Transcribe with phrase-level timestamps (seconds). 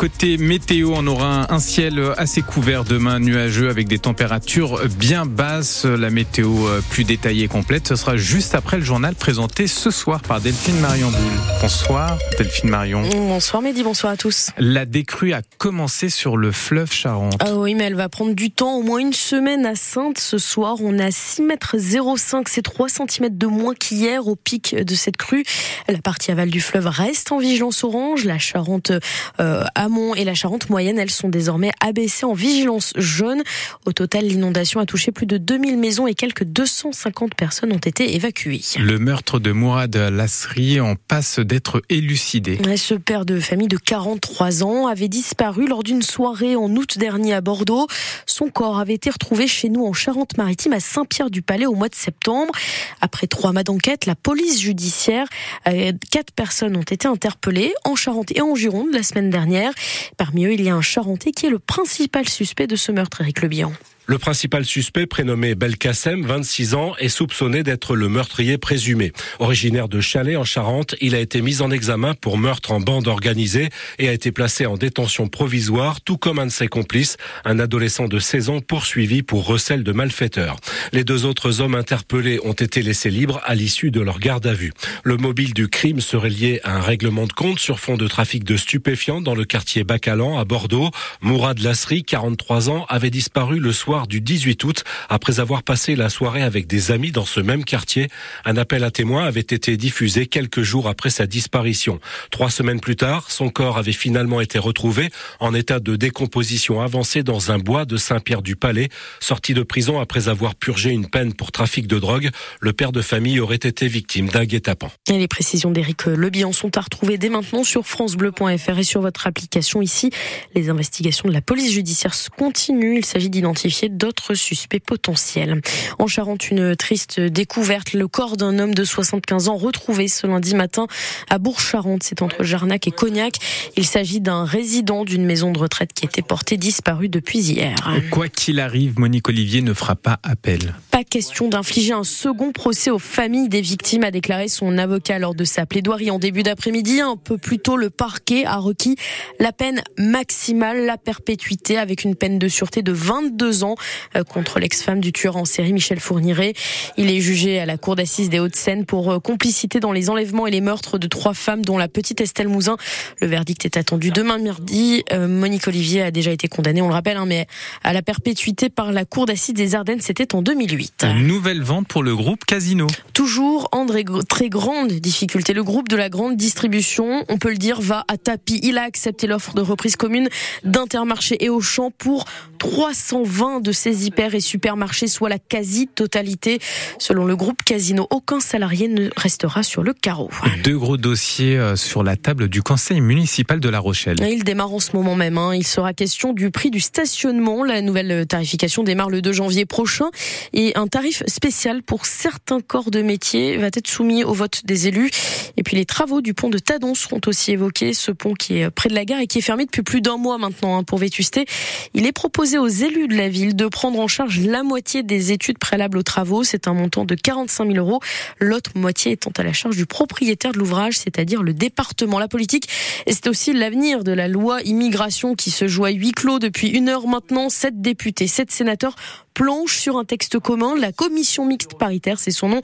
[0.00, 5.84] côté météo, on aura un ciel assez couvert demain, nuageux avec des températures bien basses.
[5.84, 6.50] La météo
[6.88, 10.80] plus détaillée et complète, ce sera juste après le journal présenté ce soir par Delphine
[10.80, 11.40] Marion Boule.
[11.60, 13.02] Bonsoir Delphine Marion.
[13.10, 14.52] Bonsoir Mehdi, bonsoir à tous.
[14.56, 17.36] La décrue a commencé sur le fleuve Charente.
[17.40, 20.16] Ah oui, mais elle va prendre du temps, au moins une semaine à Sainte.
[20.16, 24.74] Ce soir, on a 6 mètres 05, c'est 3 cm de moins qu'hier au pic
[24.74, 25.44] de cette crue.
[25.88, 28.24] La partie aval du fleuve reste en vigilance orange.
[28.24, 28.92] La Charente
[29.40, 33.42] euh, amont et la Charente moyenne, elles sont désormais abaissées en vigilance jaune.
[33.86, 38.14] Au total, l'inondation a touché plus de 2000 maisons et quelques 250 personnes ont été
[38.14, 38.60] évacuées.
[38.78, 42.58] Le meurtre de Mourad Lasri en passe d'être élucidé.
[42.76, 47.34] Ce père de famille de 43 ans avait disparu lors d'une soirée en août dernier
[47.34, 47.88] à Bordeaux.
[48.26, 52.52] Son corps avait été retrouvé chez nous en Charente-Maritime à Saint-Pierre-du-Palais au mois de septembre.
[53.00, 55.26] Après trois mois d'enquête, la police judiciaire,
[55.68, 59.72] euh, quatre personnes ont été interpellées en Charente et en Gironde la semaine dernière.
[60.16, 63.20] Parmi eux, il y a un Charentais qui est le principal suspect de ce meurtre,
[63.20, 63.72] Eric Lebihan.
[64.10, 69.12] Le principal suspect, prénommé Belkacem, 26 ans, est soupçonné d'être le meurtrier présumé.
[69.38, 73.06] Originaire de Chalais en Charente, il a été mis en examen pour meurtre en bande
[73.06, 73.68] organisée
[74.00, 78.08] et a été placé en détention provisoire, tout comme un de ses complices, un adolescent
[78.08, 80.56] de 16 ans poursuivi pour recel de malfaiteurs.
[80.90, 84.54] Les deux autres hommes interpellés ont été laissés libres à l'issue de leur garde à
[84.54, 84.72] vue.
[85.04, 88.42] Le mobile du crime serait lié à un règlement de compte sur fond de trafic
[88.42, 90.90] de stupéfiants dans le quartier Bacalan à Bordeaux.
[91.20, 96.08] Mourad Lasri, 43 ans, avait disparu le soir du 18 août après avoir passé la
[96.08, 98.08] soirée avec des amis dans ce même quartier.
[98.44, 102.00] Un appel à témoins avait été diffusé quelques jours après sa disparition.
[102.30, 107.22] Trois semaines plus tard, son corps avait finalement été retrouvé en état de décomposition avancée
[107.22, 108.88] dans un bois de Saint-Pierre-du-Palais.
[109.20, 113.02] Sorti de prison après avoir purgé une peine pour trafic de drogue, le père de
[113.02, 114.90] famille aurait été victime d'un guet-apens.
[115.08, 119.26] Et les précisions d'Éric Lebihan sont à retrouver dès maintenant sur francebleu.fr et sur votre
[119.26, 120.10] application ici.
[120.54, 122.96] Les investigations de la police judiciaire continuent.
[122.96, 125.60] Il s'agit d'identifier d'autres suspects potentiels.
[125.98, 127.92] En Charente, une triste découverte.
[127.92, 130.86] Le corps d'un homme de 75 ans retrouvé ce lundi matin
[131.28, 132.02] à Bourg-Charente.
[132.02, 133.34] C'est entre Jarnac et Cognac.
[133.76, 137.76] Il s'agit d'un résident d'une maison de retraite qui était porté disparu depuis hier.
[138.10, 140.74] Quoi qu'il arrive, Monique Olivier ne fera pas appel.
[141.00, 145.34] Pas question d'infliger un second procès aux familles des victimes, a déclaré son avocat lors
[145.34, 147.00] de sa plaidoirie en début d'après-midi.
[147.00, 148.96] Un peu plus tôt, le parquet a requis
[149.38, 153.76] la peine maximale, la perpétuité, avec une peine de sûreté de 22 ans
[154.14, 156.52] euh, contre l'ex-femme du tueur en série Michel Fourniret.
[156.98, 160.46] Il est jugé à la cour d'assises des Hauts-de-Seine pour euh, complicité dans les enlèvements
[160.46, 162.76] et les meurtres de trois femmes, dont la petite Estelle Mouzin.
[163.22, 165.02] Le verdict est attendu demain mardi.
[165.14, 167.46] Euh, Monique Olivier a déjà été condamnée, on le rappelle, hein, mais
[167.84, 170.89] à la perpétuité par la cour d'assises des Ardennes, c'était en 2008.
[171.02, 172.86] Une nouvelle vente pour le groupe Casino.
[173.14, 173.86] Toujours en
[174.28, 175.52] très grande difficulté.
[175.52, 178.60] Le groupe de la grande distribution, on peut le dire, va à tapis.
[178.62, 180.28] Il a accepté l'offre de reprise commune
[180.64, 182.24] d'Intermarché et Auchan pour
[182.58, 186.60] 320 de ces hyper et supermarchés, soit la quasi-totalité.
[186.98, 190.30] Selon le groupe Casino, aucun salarié ne restera sur le carreau.
[190.62, 194.18] Deux gros dossiers euh, sur la table du conseil municipal de La Rochelle.
[194.20, 195.38] Il démarre en ce moment même.
[195.38, 195.54] Hein.
[195.54, 197.64] Il sera question du prix du stationnement.
[197.64, 200.10] La nouvelle tarification démarre le 2 janvier prochain
[200.52, 204.88] et un tarif spécial pour certains corps de métier va être soumis au vote des
[204.88, 205.10] élus.
[205.56, 207.92] Et puis les travaux du pont de Tadon seront aussi évoqués.
[207.92, 210.16] Ce pont qui est près de la gare et qui est fermé depuis plus d'un
[210.16, 211.44] mois maintenant hein, pour vétusté.
[211.92, 215.32] Il est proposé aux élus de la ville de prendre en charge la moitié des
[215.32, 216.44] études préalables aux travaux.
[216.44, 218.00] C'est un montant de 45 000 euros.
[218.38, 222.18] L'autre moitié étant à la charge du propriétaire de l'ouvrage, c'est-à-dire le département.
[222.18, 222.68] La politique,
[223.06, 226.88] c'est aussi l'avenir de la loi immigration qui se joue à huis clos depuis une
[226.88, 227.50] heure maintenant.
[227.50, 228.96] Sept députés, sept sénateurs
[229.34, 230.74] planche sur un texte commun.
[230.78, 232.60] La commission mixte paritaire, c'est son nom,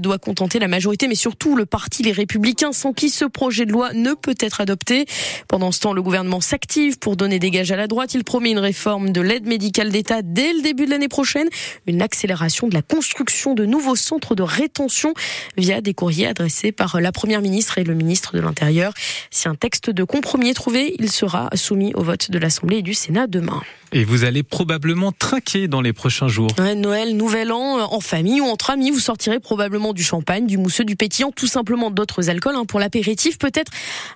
[0.00, 3.72] doit contenter la majorité, mais surtout le parti Les Républicains, sans qui ce projet de
[3.72, 5.06] loi ne peut être adopté.
[5.48, 8.14] Pendant ce temps, le gouvernement s'active pour donner des gages à la droite.
[8.14, 11.48] Il promet une réforme de l'aide médicale d'État dès le début de l'année prochaine,
[11.86, 15.14] une accélération de la construction de nouveaux centres de rétention
[15.56, 18.92] via des courriers adressés par la Première ministre et le ministre de l'Intérieur.
[19.30, 22.82] Si un texte de compromis est trouvé, il sera soumis au vote de l'Assemblée et
[22.82, 23.60] du Sénat demain.
[23.92, 26.50] Et vous allez probablement traquer dans les prochains jours.
[26.74, 30.58] Noël, Nouvel An, euh, en famille ou entre amis, vous sortirez probablement du champagne, du
[30.58, 32.56] mousseux, du pétillant, tout simplement d'autres alcools.
[32.56, 33.70] Hein, pour l'apéritif, peut-être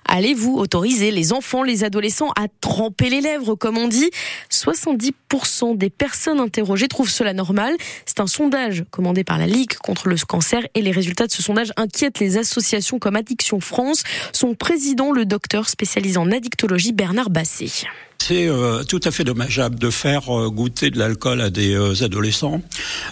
[0.05, 4.11] allez-vous autoriser les enfants, les adolescents à tremper les lèvres, comme on dit.
[4.51, 7.73] 70% des personnes interrogées trouvent cela normal.
[8.05, 11.41] C'est un sondage commandé par la Ligue contre le cancer et les résultats de ce
[11.41, 14.03] sondage inquiètent les associations comme Addiction France.
[14.33, 17.87] Son président, le docteur spécialisé en addictologie, Bernard Basset
[18.27, 22.03] C'est euh, tout à fait dommageable de faire euh, goûter de l'alcool à des euh,
[22.03, 22.59] adolescents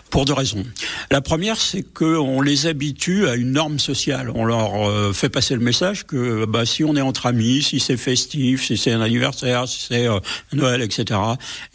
[0.09, 0.63] pour deux raisons.
[1.11, 4.31] La première, c'est qu'on les habitue à une norme sociale.
[4.33, 7.95] On leur fait passer le message que bah, si on est entre amis, si c'est
[7.95, 10.07] festif, si c'est un anniversaire, si c'est
[10.51, 11.19] Noël, etc.,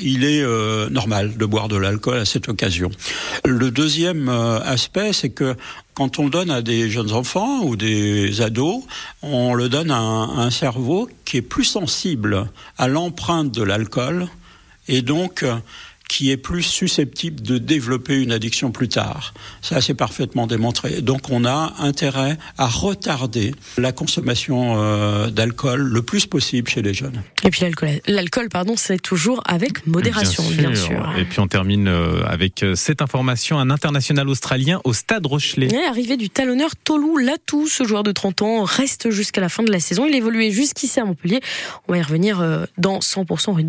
[0.00, 0.42] il est
[0.90, 2.90] normal de boire de l'alcool à cette occasion.
[3.44, 5.54] Le deuxième aspect, c'est que
[5.98, 8.84] quand on le donne à des jeunes enfants ou des ados,
[9.20, 14.28] on le donne à un, cerveau qui est plus sensible à l'empreinte de l'alcool
[14.86, 15.44] et donc
[16.08, 19.34] qui est plus susceptible de développer une addiction plus tard.
[19.60, 21.02] Ça, c'est parfaitement démontré.
[21.02, 26.94] Donc, on a intérêt à retarder la consommation euh, d'alcool le plus possible chez les
[26.94, 27.22] jeunes.
[27.44, 31.12] Et puis l'alcool, l'alcool, pardon, c'est toujours avec modération, bien sûr.
[31.18, 35.68] Et puis on termine euh, avec euh, cette information un international australien au Stade Rochelet.
[35.86, 39.70] arrivé du talonneur Tolu Latou, ce joueur de 30 ans reste jusqu'à la fin de
[39.70, 40.06] la saison.
[40.06, 41.40] Il évoluait jusqu'ici à Montpellier.
[41.86, 43.66] On va y revenir dans 100% rugby.